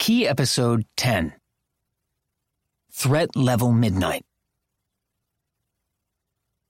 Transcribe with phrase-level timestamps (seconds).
[0.00, 1.34] Key Episode 10
[2.90, 4.24] Threat Level Midnight.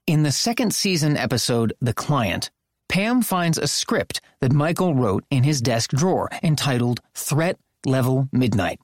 [0.05, 2.51] In the second season episode, The Client,
[2.89, 8.81] Pam finds a script that Michael wrote in his desk drawer entitled Threat Level Midnight.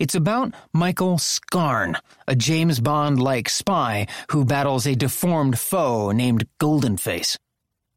[0.00, 6.46] It's about Michael Scarn, a James Bond like spy who battles a deformed foe named
[6.58, 7.36] Goldenface.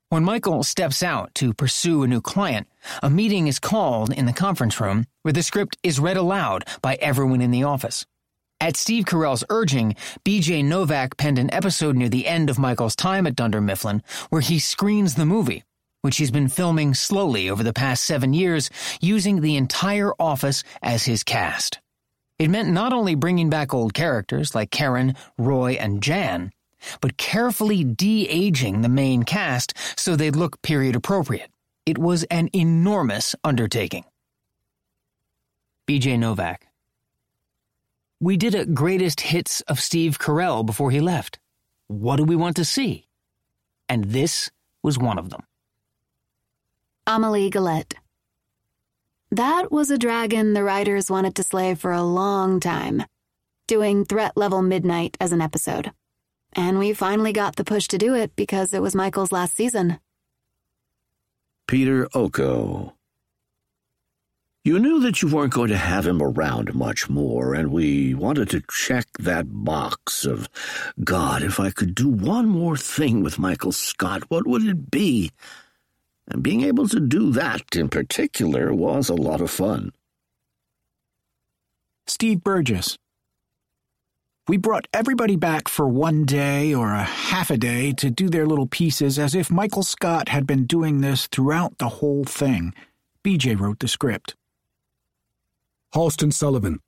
[0.09, 2.67] When Michael steps out to pursue a new client,
[3.03, 6.95] a meeting is called in the conference room where the script is read aloud by
[6.95, 8.05] everyone in the office.
[8.61, 13.27] At Steve Carell's urging, BJ Novak penned an episode near the end of Michael's time
[13.27, 15.65] at Dunder Mifflin where he screens the movie,
[16.03, 18.69] which he's been filming slowly over the past seven years,
[19.01, 21.81] using the entire office as his cast.
[22.39, 26.53] It meant not only bringing back old characters like Karen, Roy, and Jan,
[27.01, 31.51] but carefully de aging the main cast so they'd look period appropriate.
[31.85, 34.03] It was an enormous undertaking.
[35.87, 36.67] BJ Novak
[38.19, 41.37] we did a greatest hits of Steve Carell before he left.
[41.87, 43.05] What do we want to see?
[43.87, 44.49] And this
[44.81, 45.43] was one of them.
[47.05, 47.93] Amelie Gillette.
[49.29, 53.03] That was a dragon the writers wanted to slay for a long time,
[53.67, 55.91] doing Threat Level Midnight as an episode.
[56.53, 59.99] And we finally got the push to do it because it was Michael's last season.
[61.67, 62.93] Peter Ocko.
[64.63, 68.49] You knew that you weren't going to have him around much more, and we wanted
[68.49, 70.49] to check that box of,
[71.01, 75.31] God, if I could do one more thing with Michael Scott, what would it be?
[76.27, 79.93] And being able to do that in particular was a lot of fun.
[82.05, 82.97] Steve Burgess.
[84.49, 88.45] We brought everybody back for one day or a half a day to do their
[88.45, 92.73] little pieces as if Michael Scott had been doing this throughout the whole thing.
[93.25, 94.35] BJ wrote the script.
[95.93, 96.79] Halsted Sullivan.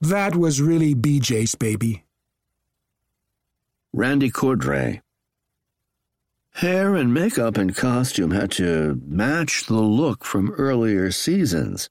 [0.00, 2.04] That was really BJ's baby.
[3.92, 5.02] Randy Cordray.
[6.54, 11.90] Hair and makeup and costume had to match the look from earlier seasons.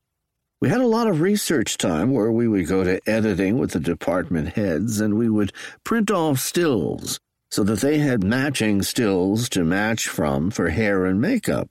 [0.66, 3.80] We had a lot of research time where we would go to editing with the
[3.80, 5.54] department heads and we would
[5.84, 7.20] print off stills
[7.52, 11.70] so that they had matching stills to match from for hair and makeup.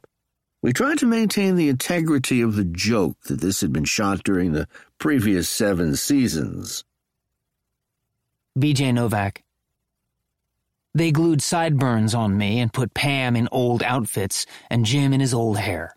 [0.62, 4.53] We tried to maintain the integrity of the joke that this had been shot during
[4.53, 4.69] the
[4.99, 6.84] previous seven seasons.
[8.56, 9.43] BJ Novak.
[10.94, 15.34] They glued sideburns on me and put Pam in old outfits and Jim in his
[15.34, 15.97] old hair.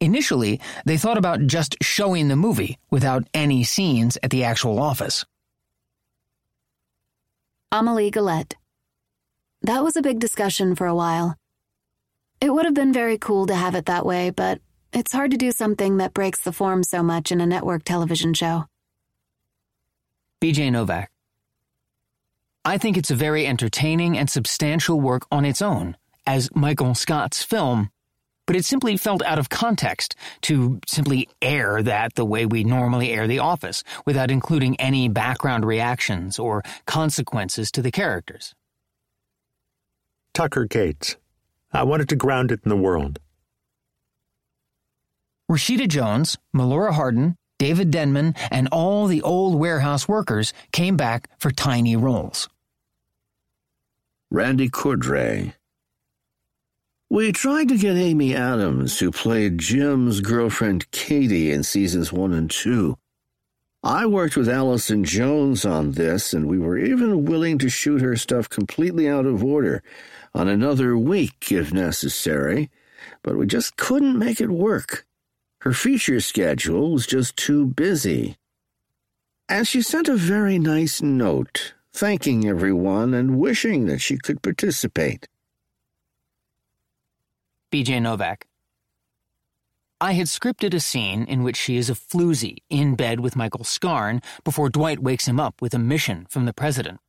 [0.00, 5.24] Initially, they thought about just showing the movie without any scenes at the actual office.
[7.72, 8.54] Amelie Gillette.
[9.62, 11.36] That was a big discussion for a while.
[12.40, 14.60] It would have been very cool to have it that way, but
[14.92, 18.34] it's hard to do something that breaks the form so much in a network television
[18.34, 18.66] show.
[20.40, 21.10] BJ Novak.
[22.64, 25.96] I think it's a very entertaining and substantial work on its own,
[26.26, 27.90] as Michael Scott's film,
[28.46, 33.12] but it simply felt out of context to simply air that the way we normally
[33.12, 38.54] air The Office, without including any background reactions or consequences to the characters.
[40.32, 41.16] Tucker Gates.
[41.72, 43.18] I wanted to ground it in the world.
[45.50, 51.50] Rashida Jones, Melora Hardin, David Denman, and all the old warehouse workers came back for
[51.50, 52.48] tiny roles.
[54.30, 55.54] Randy Cordray.
[57.08, 62.50] We tried to get Amy Adams, who played Jim's girlfriend Katie in seasons one and
[62.50, 62.98] two.
[63.84, 68.16] I worked with Allison Jones on this, and we were even willing to shoot her
[68.16, 69.84] stuff completely out of order
[70.34, 72.70] on another week if necessary,
[73.22, 75.06] but we just couldn't make it work.
[75.60, 78.36] Her feature schedule was just too busy.
[79.48, 85.28] And she sent a very nice note, thanking everyone and wishing that she could participate.
[87.72, 88.46] BJ Novak.
[90.00, 93.64] I had scripted a scene in which she is a floozy in bed with Michael
[93.64, 97.00] Scarn before Dwight wakes him up with a mission from the president.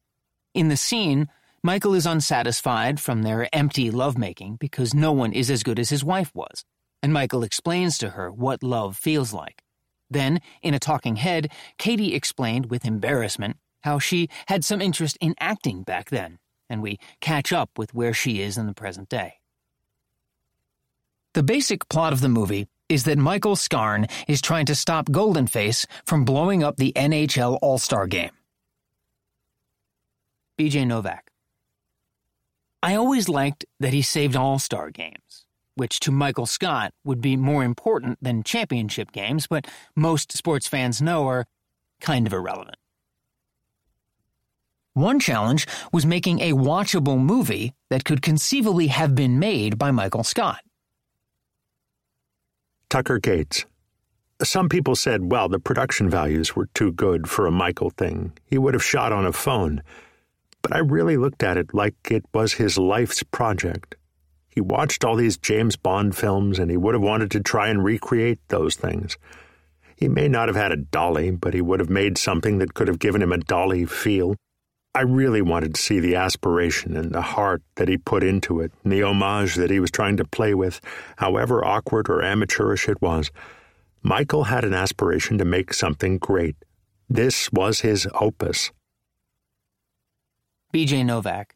[0.56, 1.28] In the scene,
[1.64, 6.04] Michael is unsatisfied from their empty lovemaking because no one is as good as his
[6.04, 6.64] wife was,
[7.04, 9.62] and Michael explains to her what love feels like.
[10.10, 15.36] Then, in a talking head, Katie explained with embarrassment how she had some interest in
[15.40, 16.40] acting back then,
[16.70, 19.36] and we catch up with where she is in the present day.
[21.38, 25.86] The basic plot of the movie is that Michael Scarn is trying to stop Goldenface
[26.04, 28.32] from blowing up the NHL All Star game.
[30.60, 31.30] BJ Novak.
[32.82, 35.46] I always liked that he saved All Star games.
[35.76, 41.04] which to Michael Scott would be more important than championship games, but most sports fans
[41.04, 41.46] know are
[42.02, 42.78] kind of irrelevant.
[44.96, 50.24] One challenge was making a watchable movie that could conceivably have been made by Michael
[50.24, 50.64] Scott.
[52.90, 53.66] Tucker Gates.
[54.42, 58.32] Some people said, well, the production values were too good for a Michael thing.
[58.46, 59.82] He would have shot on a phone.
[60.62, 63.96] But I really looked at it like it was his life's project.
[64.48, 67.84] He watched all these James Bond films and he would have wanted to try and
[67.84, 69.18] recreate those things.
[69.96, 72.88] He may not have had a dolly, but he would have made something that could
[72.88, 74.36] have given him a dolly feel.
[74.98, 78.72] I really wanted to see the aspiration and the heart that he put into it,
[78.84, 80.82] and the homage that he was trying to play with,
[81.18, 83.30] however awkward or amateurish it was.
[84.02, 86.56] Michael had an aspiration to make something great.
[87.08, 88.72] This was his opus.
[90.74, 91.56] BJ Novak.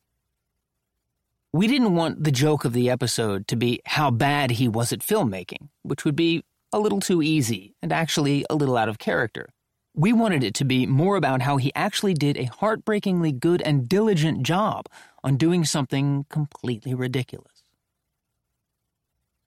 [1.51, 4.99] We didn't want the joke of the episode to be how bad he was at
[4.99, 9.49] filmmaking, which would be a little too easy and actually a little out of character.
[9.93, 13.89] We wanted it to be more about how he actually did a heartbreakingly good and
[13.89, 14.85] diligent job
[15.23, 17.63] on doing something completely ridiculous.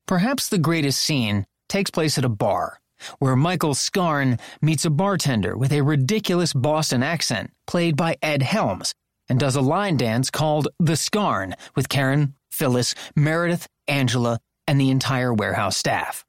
[0.07, 2.79] Perhaps the greatest scene takes place at a bar,
[3.19, 8.95] where Michael Scarn meets a bartender with a ridiculous Boston accent played by Ed Helms
[9.31, 14.91] and does a line dance called The Scarn with Karen, Phyllis, Meredith, Angela, and the
[14.91, 16.25] entire warehouse staff.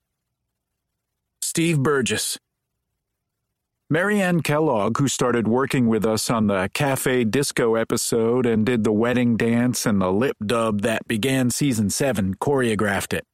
[1.41, 2.37] Steve Burgess.
[3.87, 8.91] Marianne Kellogg, who started working with us on the Cafe Disco episode and did the
[8.91, 13.25] wedding dance and the lip dub that began season 7, choreographed it.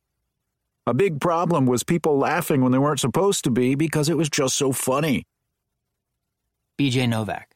[0.86, 4.30] A big problem was people laughing when they weren't supposed to be because it was
[4.30, 5.24] just so funny.
[6.78, 7.56] BJ Novak.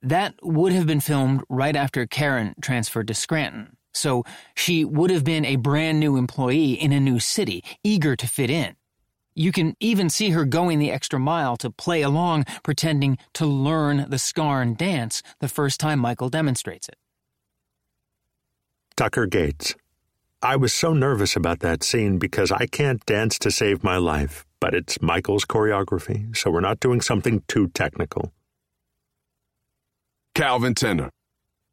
[0.00, 4.24] That would have been filmed right after Karen transferred to Scranton, so
[4.54, 8.48] she would have been a brand new employee in a new city, eager to fit
[8.48, 8.76] in.
[9.34, 14.06] You can even see her going the extra mile to play along, pretending to learn
[14.08, 16.96] the Scarn dance the first time Michael demonstrates it.
[18.96, 19.74] Tucker Gates.
[20.40, 24.44] I was so nervous about that scene because I can't dance to save my life,
[24.60, 28.32] but it's Michael's choreography, so we're not doing something too technical.
[30.34, 31.10] Calvin Tenner.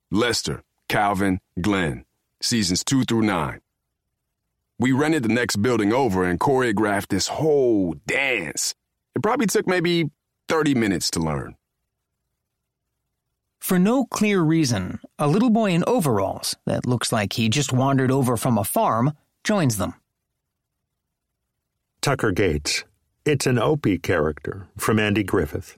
[0.10, 2.06] Lester, Calvin, Glenn.
[2.42, 3.60] Seasons 2 through 9.
[4.82, 8.74] We rented the next building over and choreographed this whole dance.
[9.16, 10.10] It probably took maybe
[10.48, 11.56] 30 minutes to learn.
[13.60, 18.10] For no clear reason, a little boy in overalls that looks like he just wandered
[18.10, 19.14] over from a farm
[19.44, 19.94] joins them.
[22.02, 22.84] Tucker Gates.
[23.24, 25.78] It's an Opie character from Andy Griffith.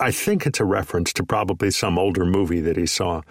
[0.00, 3.22] I think it's a reference to probably some older movie that he saw.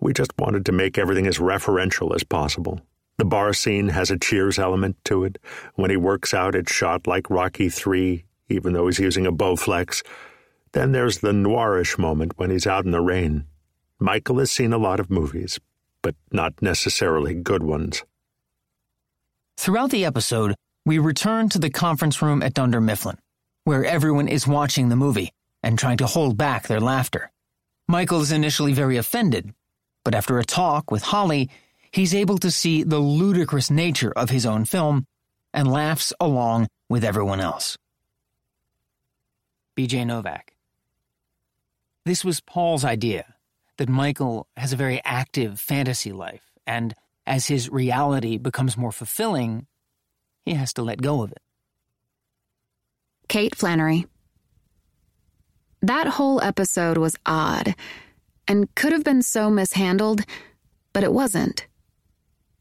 [0.00, 2.80] We just wanted to make everything as referential as possible.
[3.18, 5.38] The bar scene has a Cheers element to it.
[5.74, 10.02] When he works out, it's shot like Rocky III, even though he's using a Bowflex.
[10.72, 13.44] Then there's the noirish moment when he's out in the rain.
[13.98, 15.60] Michael has seen a lot of movies,
[16.00, 18.02] but not necessarily good ones.
[19.56, 20.54] Throughout the episode,
[20.84, 23.18] we return to the conference room at Dunder Mifflin,
[23.64, 25.30] where everyone is watching the movie
[25.62, 27.30] and trying to hold back their laughter.
[27.86, 29.52] Michael is initially very offended,
[30.04, 31.50] but after a talk with Holly,
[31.92, 35.06] he's able to see the ludicrous nature of his own film
[35.52, 37.76] and laughs along with everyone else.
[39.76, 40.54] BJ Novak.
[42.04, 43.34] This was Paul's idea
[43.76, 46.94] that Michael has a very active fantasy life, and
[47.26, 49.66] as his reality becomes more fulfilling,
[50.44, 51.42] he has to let go of it.
[53.28, 54.06] Kate Flannery.
[55.80, 57.74] That whole episode was odd
[58.46, 60.20] and could have been so mishandled,
[60.92, 61.66] but it wasn't.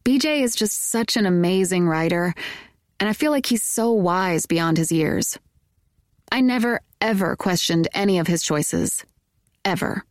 [0.04, 2.34] BJ is just such an amazing writer,
[3.00, 5.38] and I feel like he's so wise beyond his years.
[6.32, 9.06] I never, ever questioned any of his choices.
[9.64, 10.04] Ever.